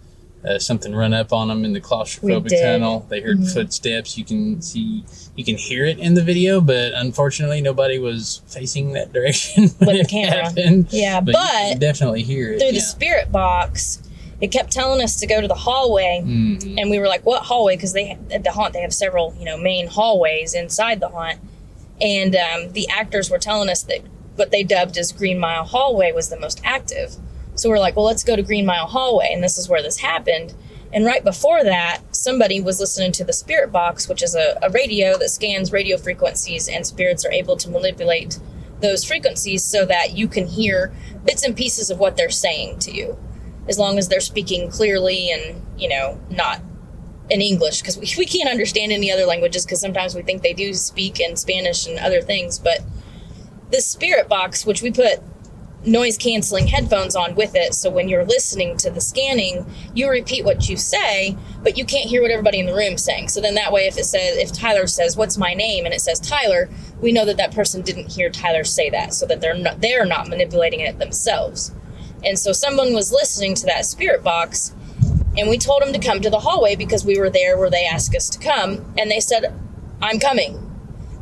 [0.47, 3.05] uh, something run up on them in the claustrophobic tunnel.
[3.09, 3.53] They heard Mhm.
[3.53, 4.17] footsteps.
[4.17, 5.03] You can see,
[5.35, 9.97] you can hear it in the video, but unfortunately, nobody was facing that direction when
[9.97, 10.45] With the it camera.
[10.45, 10.87] happened.
[10.91, 12.59] yeah, But, but, definitely hear it.
[12.59, 12.73] through yeah.
[12.73, 14.01] the spirit box,
[14.39, 16.21] it kept telling us to go to the hallway.
[16.23, 16.75] Mhm.
[16.79, 19.45] and we were like, "What hallway?" Because they at the haunt they have several you
[19.45, 21.39] know main hallways inside the haunt,
[22.01, 24.01] and um, the actors were telling us that
[24.35, 27.15] what they dubbed as Green Mile Hallway was the most active.
[27.55, 29.97] So we're like, "Well, let's go to Green Mile Hallway," and this is where this
[29.97, 30.53] happened.
[30.93, 34.69] And right before that, somebody was listening to the Spirit Box, which is a, a
[34.69, 38.37] radio that scans radio frequencies, and spirits are able to manipulate
[38.79, 40.93] those frequencies so that you can hear
[41.25, 43.17] bits and pieces of what they're saying to you
[43.67, 46.61] as long as they're speaking clearly and you know not
[47.29, 50.53] in english because we, we can't understand any other languages because sometimes we think they
[50.53, 52.79] do speak in spanish and other things but
[53.71, 55.21] the spirit box which we put
[55.85, 60.43] noise canceling headphones on with it so when you're listening to the scanning you repeat
[60.43, 63.27] what you say but you can't hear what everybody in the room is saying.
[63.27, 65.85] So then that way if it says if tyler says what's my name?
[65.85, 66.69] and it says tyler
[67.01, 70.05] we know that that person didn't hear tyler say that so that they're not they're
[70.05, 71.71] not manipulating it themselves
[72.27, 74.73] and so someone was listening to that spirit box,
[75.37, 77.85] and we told them to come to the hallway because we were there where they
[77.85, 78.83] asked us to come.
[78.97, 79.53] And they said,
[80.01, 80.63] I'm coming.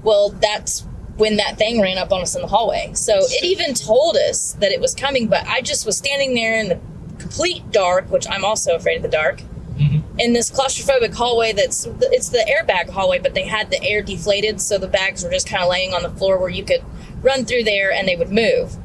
[0.04, 0.86] Well, that's
[1.18, 2.92] when that thing ran up on us in the hallway.
[2.94, 6.60] So it even told us that it was coming, but I just was standing there
[6.60, 6.80] in the
[7.20, 9.42] complete dark, which I'm also afraid of the dark.
[9.78, 10.04] Mhm.
[10.18, 14.62] In this claustrophobic hallway, that's it's the airbag hallway, but they had the air deflated,
[14.62, 16.82] so the bags were just kind of laying on the floor where you could
[17.22, 18.78] run through there and they would move.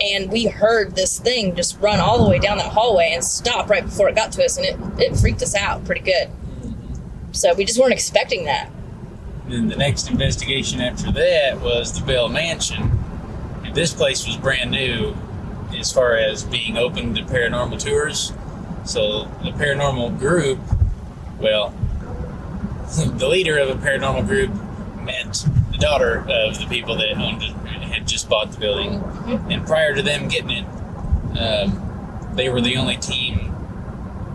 [0.00, 3.68] And we heard this thing just run all the way down that hallway and stop
[3.68, 6.30] right before it got to us, and it, it freaked us out pretty good.
[7.32, 8.70] So we just weren't expecting that.
[9.48, 12.98] Then the next investigation after that was the Bell Mansion.
[13.64, 15.16] And this place was brand new
[15.76, 18.32] as far as being open to paranormal tours.
[18.84, 20.58] So the paranormal group,
[21.38, 21.74] well,
[22.96, 24.50] the leader of a paranormal group
[25.02, 27.42] met the daughter of the people that owned
[28.08, 29.02] just bought the building.
[29.50, 30.64] And prior to them getting it,
[31.38, 33.54] um, they were the only team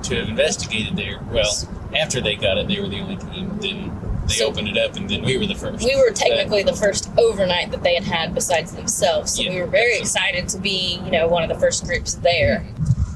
[0.03, 1.19] to have investigated there.
[1.31, 1.51] Well,
[1.95, 3.57] after they got it, they were the only team.
[3.61, 5.83] Then they So- opened it up, and then we were the first.
[5.83, 9.49] We were technically the first overnight that they had had besides themselves, so Yeah.
[9.51, 12.65] we were very excited to be, you know, one of the first groups there.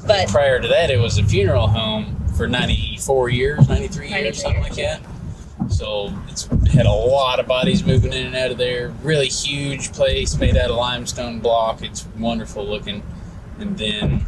[0.05, 4.33] But prior to that, it was a funeral home for 94 years, 93 years, 93
[4.41, 4.99] something like that.
[5.69, 8.89] So it's had a lot of bodies moving in and out of there.
[9.03, 11.81] Really huge place made out of limestone block.
[11.81, 13.03] It's wonderful looking.
[13.59, 14.25] And then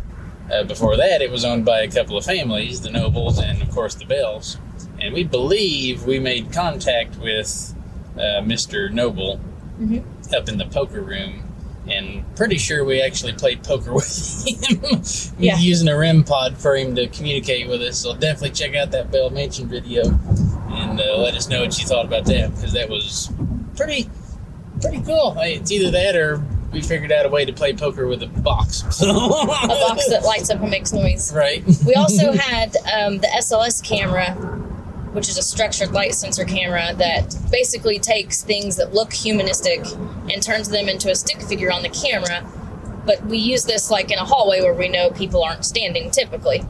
[0.51, 3.69] uh, before that, it was owned by a couple of families, the Nobles and, of
[3.69, 4.57] course, the Bells.
[4.99, 7.73] And we believe we made contact with
[8.17, 8.91] uh, Mr.
[8.91, 9.39] Noble
[9.79, 10.03] Mhm.
[10.33, 11.45] up in the poker room.
[11.87, 15.01] And pretty sure we actually played poker with him
[15.39, 15.57] Yeah.
[15.57, 17.97] using a REM pod for him to communicate with us.
[17.99, 20.03] So definitely check out that Bell Mansion video
[20.99, 23.31] and uh, let us know what you thought about that because that was
[23.75, 24.09] pretty
[24.81, 25.33] pretty cool.
[25.33, 28.27] Hey, It's either that or we figured out a way to play poker with a
[28.27, 28.81] box.
[29.01, 31.33] a box that lights up and makes noise.
[31.33, 31.63] right.
[31.85, 34.31] We also had um, the SLS camera,
[35.13, 39.83] which is a structured light sensor camera that basically takes things that look humanistic
[40.31, 42.47] and turns them into a stick figure on the camera.
[43.05, 46.63] But we use this like in a hallway where we know people aren't standing typically.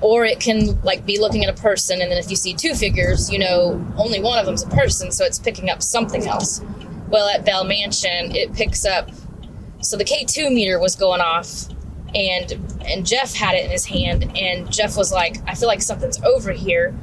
[0.00, 2.74] Or it can like be looking at a person, and then if you see two
[2.74, 6.62] figures, you know only one of them's a person, so it's picking up something else.
[7.08, 9.10] Well, at Bell Mansion, it picks up.
[9.80, 11.68] So the K2 meter was going off,
[12.14, 12.52] and
[12.86, 16.20] and Jeff had it in his hand, and Jeff was like, "I feel like something's
[16.22, 16.94] over here."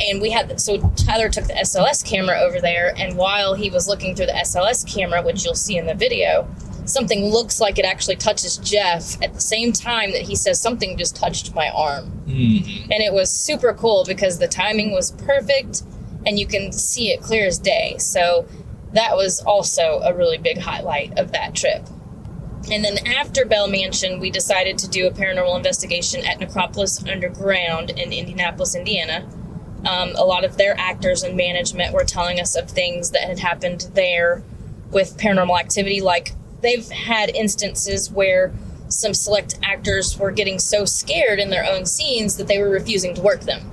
[0.00, 3.88] And we had so Tyler took the SLS camera over there, and while he was
[3.88, 6.48] looking through the SLS camera, which you'll see in the video,
[6.90, 10.96] something looks like it actually touches Jeff at the same time that he says something
[10.96, 12.22] just touched my arm.
[12.26, 12.82] Mhm.
[12.90, 15.82] And it was super cool because the timing was perfect
[16.26, 17.96] and you can see it clear as day.
[17.98, 18.46] So
[18.92, 21.86] that was also a really big highlight of that trip.
[22.70, 27.90] And then after Bell Mansion, we decided to do a paranormal investigation at Necropolis Underground
[27.90, 29.26] in Indianapolis, Indiana.
[29.86, 33.38] Um, a lot of their actors and management were telling us of things that had
[33.38, 34.42] happened there
[34.90, 36.00] with paranormal activity.
[36.00, 38.52] Like they've had instances where
[38.88, 43.14] some select actors were getting so scared in their own scenes that they were refusing
[43.14, 43.70] to work them.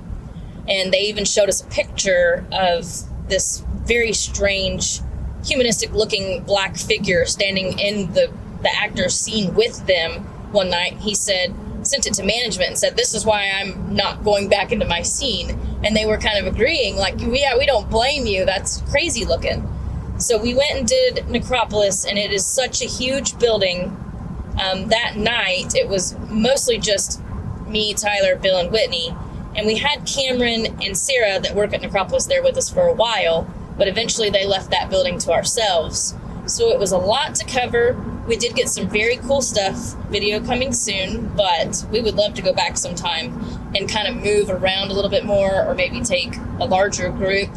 [0.68, 2.84] And they even showed us a picture of
[3.28, 5.00] this very strange,
[5.44, 10.94] humanistic looking black figure standing in the, the actor's scene with them one night.
[10.98, 11.54] He said,
[11.86, 15.02] sent it to management and said, This is why I'm not going back into my
[15.02, 15.50] scene.
[15.84, 18.44] And they were kind of agreeing, like, Yeah, we don't blame you.
[18.44, 19.66] That's crazy looking.
[20.18, 23.96] So we went and did Necropolis, and it is such a huge building.
[24.62, 27.20] Um, that night, it was mostly just
[27.66, 29.14] me, Tyler, Bill, and Whitney.
[29.54, 32.94] And we had Cameron and Sarah that work at Necropolis there with us for a
[32.94, 36.14] while, but eventually they left that building to ourselves.
[36.46, 37.92] So it was a lot to cover.
[38.26, 42.42] We did get some very cool stuff, video coming soon, but we would love to
[42.42, 43.38] go back sometime
[43.74, 47.50] and kind of move around a little bit more or maybe take a larger group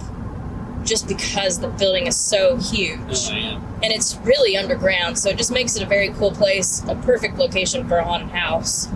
[0.90, 3.62] just because the building is so huge Oh, yeah.
[3.84, 7.38] and it's really underground, so it just makes it a very cool place, a perfect
[7.38, 8.88] location for a haunted house.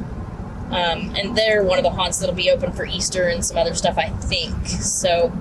[0.71, 3.75] Um, and they're one of the haunts that'll be open for Easter and some other
[3.75, 4.65] stuff, I think.
[4.65, 5.31] So,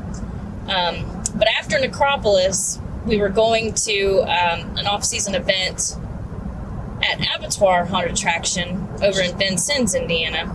[0.68, 5.96] um, but after Necropolis, we were going to um, an off-season event
[7.02, 10.54] at Abattoir Haunted Attraction over in Vincennes, Indiana,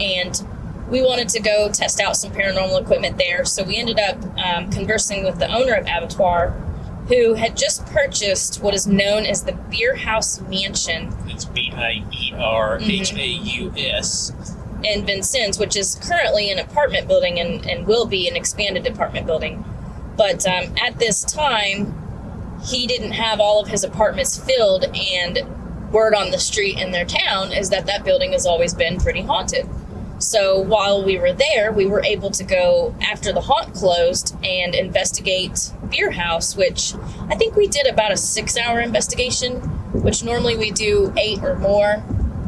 [0.00, 0.42] and
[0.90, 3.44] we wanted to go test out some paranormal equipment there.
[3.44, 6.50] So we ended up um, conversing with the owner of Abattoir,
[7.08, 12.32] who had just purchased what is known as the Bierhaus Mansion It's B I E
[12.36, 14.32] R H A U S.
[14.84, 19.26] in Vincennes, which is currently an apartment building and, and will be an expanded apartment
[19.26, 19.64] building.
[20.16, 21.94] But um, at this time,
[22.64, 27.04] he didn't have all of his apartments filled, and word on the street in their
[27.04, 29.68] town is that that building has always been pretty haunted.
[30.20, 34.74] So while we were there, we were able to go after the haunt closed and
[34.74, 36.94] investigate Bierhaus, which
[37.30, 39.56] I think we did about a six hour investigation,
[40.02, 42.02] which normally we do eight or more.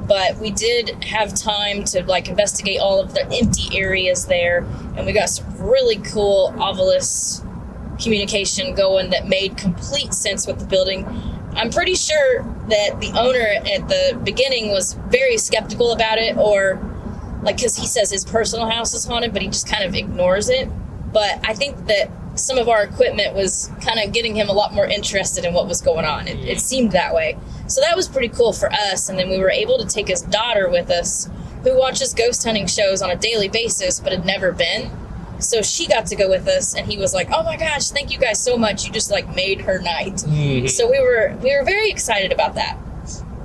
[0.07, 4.59] but we did have time to like investigate all of the empty areas there,
[4.97, 7.41] and we got some really cool Ovilus
[8.03, 11.07] communication going that made complete sense with the building.
[11.55, 16.75] I'm pretty sure that the owner at the beginning was very skeptical about it, or
[17.43, 20.49] like because he says his personal house is haunted, but he just kind of ignores
[20.49, 20.69] it.
[21.13, 24.73] But I think that some of our equipment was kind of getting him a lot
[24.73, 26.27] more interested in what was going on.
[26.27, 27.37] It, it seemed that way.
[27.67, 29.09] So that was pretty cool for us.
[29.11, 31.29] And then we were able to take his daughter with us,
[31.63, 34.91] who watches ghost hunting shows on a daily basis, but had never been.
[35.41, 38.13] So she got to go with us, and he was like, "Oh my gosh, thank
[38.13, 38.87] you guys so much!
[38.87, 40.71] You just like made her night." Mhm.
[40.71, 42.79] So we were we were very excited about that.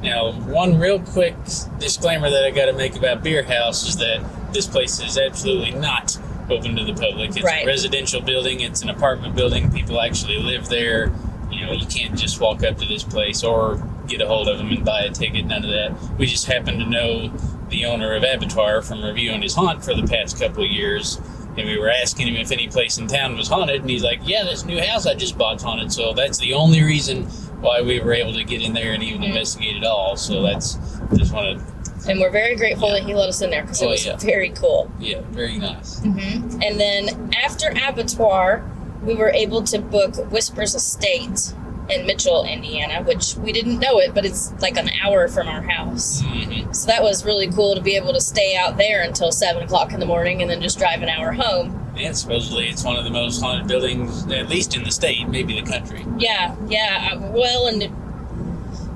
[0.08, 1.36] Now, one real quick
[1.80, 6.18] disclaimer that I got to make about Bierhaus is that this place is absolutely not
[6.50, 7.32] open to the public.
[7.32, 7.66] It's Right.
[7.66, 8.62] a residential building.
[8.62, 9.70] It's an apartment building.
[9.70, 11.12] People actually live there.
[11.52, 14.60] You know, you can't just walk up to this place or get a hold of
[14.60, 15.46] them and buy a ticket.
[15.46, 15.92] None of that.
[16.18, 17.30] We just happen to know
[17.68, 21.20] the owner of Abattoir from reviewing his haunt for the past couple of years.
[21.58, 24.20] And we were asking him if any place in town was haunted, and he's like,
[24.24, 27.28] "Yeah, this new house I just bought's haunted." So that's the only reason
[27.62, 29.30] why we were able to get in there and even Mhm.
[29.30, 30.16] investigate it all.
[30.16, 30.78] So that's
[31.16, 33.86] just want to, And we're very grateful that he let us in there because it
[33.86, 34.16] Oh, was yeah.
[34.18, 34.90] very cool.
[35.00, 36.00] yeah, very nice.
[36.00, 38.64] hmm And then after Abattoir,
[39.04, 41.54] we were able to book Whispers Estate
[41.90, 45.62] in Mitchell, Indiana, which we didn't know it, but it's like an hour from our
[45.62, 46.22] house.
[46.22, 49.64] hmm So that was really cool to be able to stay out there until seven
[49.64, 51.87] o'clock in the morning and then just drive an hour home.
[52.00, 55.60] And supposedly it's one of the most haunted buildings, at least in the state, maybe
[55.60, 56.06] the country.
[56.18, 57.12] Yeah, yeah.
[57.14, 57.84] uh, Well, and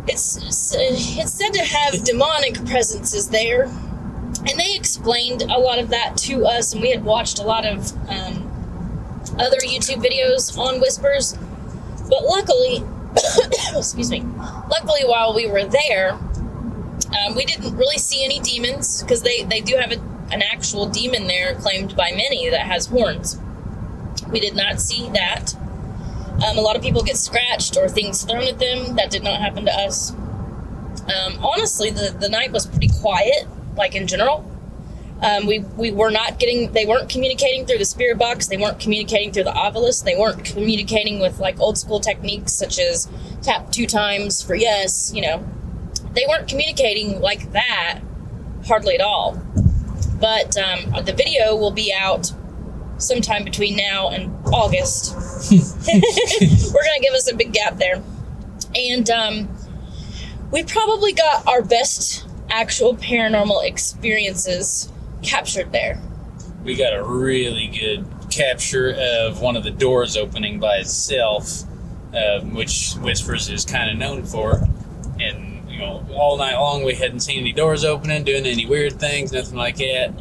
[0.08, 5.90] it's it's, it's said to have demonic presences there, and they explained a lot of
[5.90, 6.74] that to us.
[6.74, 8.48] And we had watched a lot of um,
[9.40, 11.38] other YouTube videos on whispers,
[12.10, 12.84] but luckily,
[13.76, 14.22] excuse me,
[14.70, 19.62] luckily while we were there, um, we didn't really see any demons because they they
[19.62, 19.98] do have a,
[20.32, 23.40] an actual demon there claimed by many that has horns.
[24.30, 25.56] We did not see that.
[26.46, 28.96] Um, a lot of people get scratched or things thrown at them.
[28.96, 30.12] That did not happen to us.
[30.12, 34.48] Um, honestly, the, the night was pretty quiet, like in general.
[35.22, 38.48] Um, we, we were not getting, they weren't communicating through the spirit box.
[38.48, 40.04] They weren't communicating through the ovilus.
[40.04, 43.08] They weren't communicating with like old school techniques such as
[43.44, 45.46] tap two times for yes, you know.
[46.14, 48.00] They weren't communicating like that
[48.66, 49.40] hardly at all.
[50.22, 52.32] But um, the video will be out
[52.98, 55.16] sometime between now and August.
[55.52, 58.02] We're gonna give us a big gap there,
[58.76, 59.50] and um,
[60.52, 64.92] we probably got our best actual paranormal experiences
[65.24, 66.00] captured there.
[66.64, 71.64] We got a really good capture of one of the doors opening by itself,
[72.14, 74.62] uh, which Whispers is kind of known for.
[75.20, 75.51] And,
[75.82, 79.58] know, all night long we hadn't seen any doors opening, doing any weird things, nothing
[79.58, 80.14] like that.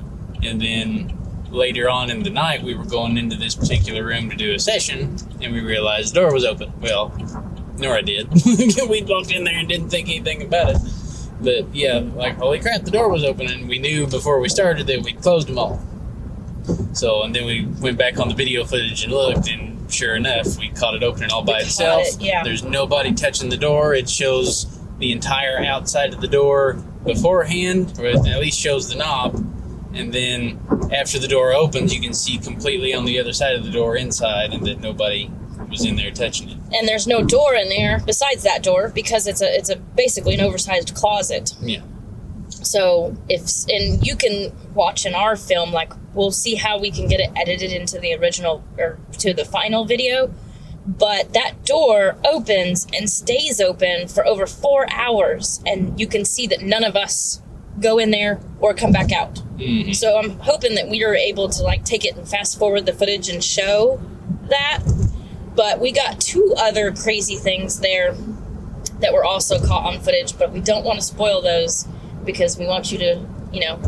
[0.42, 1.16] And then
[1.50, 4.58] later on in the night, we were going into this particular room to do a
[4.58, 6.72] session, and we realized the door was open.
[6.80, 7.12] Well,
[7.78, 8.28] Nora did.
[8.88, 10.78] we walked in there and didn't think anything about it.
[11.42, 14.86] But yeah, like, holy crap, the door was open, and we knew before we started
[14.88, 15.82] that we closed them all.
[16.92, 20.58] So, and then we went back on the video footage and looked, and sure enough,
[20.58, 22.02] we caught it opening all by We itself.
[22.06, 22.44] it, yeah.
[22.44, 23.94] There's nobody touching the door.
[23.94, 24.66] It shows
[25.00, 29.34] the entire outside of the door beforehand, or it at least shows the knob.
[29.92, 30.60] And then
[30.92, 33.96] after the door opens, you can see completely on the other side of the door
[33.96, 35.30] inside, and that nobody
[35.68, 36.58] was in there touching it.
[36.72, 40.34] And there's no door in there besides that door because it's a it's a basically
[40.34, 41.54] an oversized closet.
[41.60, 41.82] Yeah.
[42.50, 47.08] So if and you can watch in our film, like we'll see how we can
[47.08, 50.32] get it edited into the original or to the final video.
[50.86, 56.46] But that door opens and stays open for over four hours, and you can see
[56.48, 57.42] that none of us
[57.80, 59.40] go in there or come back out.
[59.58, 59.94] Mhm.
[59.94, 62.92] So I'm hoping that we are able to like take it and fast forward the
[62.92, 64.00] footage and show
[64.48, 64.80] that.
[65.54, 68.14] But we got two other crazy things there
[69.00, 71.86] that were also caught on footage, but we don't want to spoil those
[72.24, 73.20] because we want you to,
[73.52, 73.78] you know,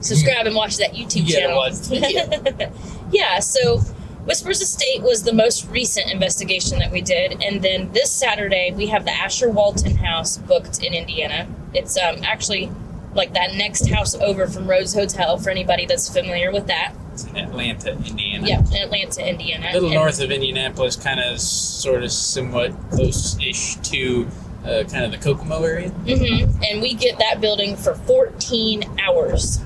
[0.00, 2.28] subscribe and watch that YouTube You gotta channel.
[2.50, 2.72] video.
[3.12, 3.80] yeah, so
[4.26, 8.86] Whispers Estate was the most recent investigation that we did, and then this Saturday we
[8.88, 11.48] have the Asher Walton House booked in Indiana.
[11.72, 12.70] It's um, actually
[13.14, 16.92] like that next house over from Rose Hotel for anybody that's familiar with that.
[17.12, 18.46] It's in Atlanta, Indiana.
[18.46, 19.68] Yeah, in Atlanta, Indiana.
[19.70, 24.28] A little And- north of Indianapolis, kind of, sort of, somewhat close-ish to
[24.64, 25.90] uh, kind of the Kokomo area.
[26.04, 26.62] Mhm.
[26.70, 29.58] And we get that building for 14 hours.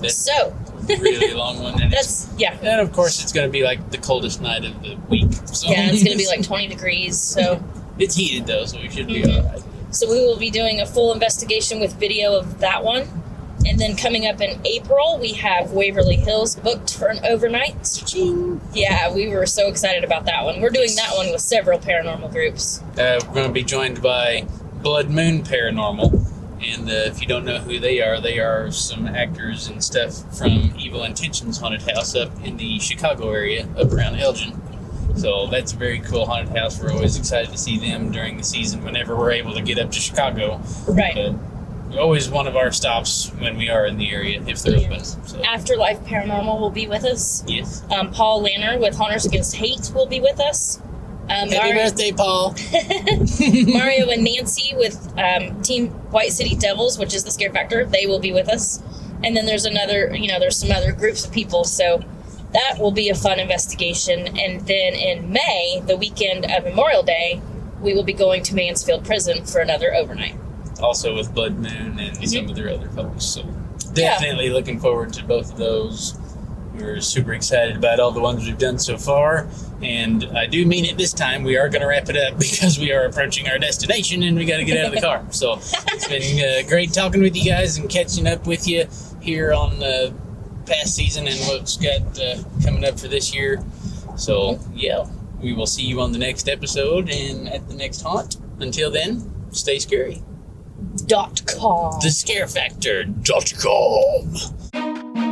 [0.00, 0.54] That's So
[0.88, 3.98] really long one, and that's yeah, and of course it's going to be like the
[3.98, 5.32] coldest night of the week.
[5.46, 5.90] So yeah.
[5.90, 7.18] It's gonna be like 20 degrees.
[7.18, 7.62] So
[7.98, 9.36] it's heated though, so we should be Mhm.
[9.44, 9.62] all right.
[9.90, 13.08] So we will be doing a full investigation with video of that one.
[13.66, 17.74] And then coming up in April, we have Waverly Hills booked for an overnight.
[18.72, 20.62] Yeah, we were so excited about that one.
[20.62, 22.80] We're doing that one with several paranormal groups.
[22.98, 24.46] Uh, we're going to be joined by
[24.80, 26.26] Blood Moon Paranormal.
[26.62, 30.36] And uh, if you don't know who they are, they are some actors and stuff
[30.36, 34.60] from Evil Intentions Haunted House up in the Chicago area, up around Elgin.
[35.16, 36.80] So that's a very cool haunted house.
[36.80, 39.90] We're always excited to see them during the season whenever we're able to get up
[39.92, 40.60] to Chicago.
[40.86, 41.14] Right.
[41.14, 45.04] But always one of our stops when we are in the area if they're open.
[45.04, 47.42] So, Afterlife Paranormal will be with us.
[47.46, 47.82] yes.
[47.90, 50.80] Um, Paul Lanner with Hunters Against Hate will be with us.
[51.30, 52.54] Um, Happy Mario, birthday, Paul.
[53.72, 58.06] Mario and Nancy with um, Team White City Devils, which is the Scare Factor, they
[58.06, 58.82] will be with us.
[59.22, 61.62] And then there's another, you know, there's some other groups of people.
[61.64, 62.02] So
[62.52, 64.26] that will be a fun investigation.
[64.38, 67.40] And then in May, the weekend of Memorial Day,
[67.80, 70.34] we will be going to Mansfield Prison for another overnight.
[70.82, 73.24] also with Blood Moon and some of their other folks.
[73.24, 73.42] So
[73.92, 76.18] definitely looking forward to both of those.
[76.74, 79.48] We're super excited about all the ones we've done so far.
[79.82, 81.42] And I do mean it this time.
[81.42, 84.44] We are going to wrap it up because we are approaching our destination and we
[84.44, 85.24] got to get out of the car.
[85.30, 88.86] So it's been uh, great talking with you guys and catching up with you
[89.20, 90.14] here on the
[90.66, 93.62] past season and what's got uh, coming up for this year.
[94.16, 95.06] So, yeah,
[95.40, 98.36] we will see you on the next episode and at the next haunt.
[98.60, 100.22] Until then, stay scary.
[101.06, 101.92] Dot com.
[102.00, 104.89] The scarefactor.com.